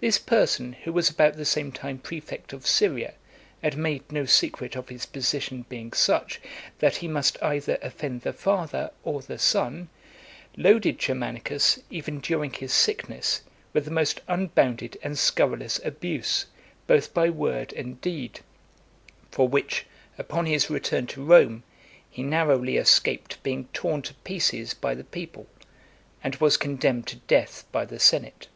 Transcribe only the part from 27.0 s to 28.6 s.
to death by the senate.